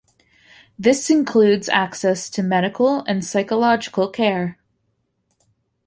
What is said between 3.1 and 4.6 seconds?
psychological care.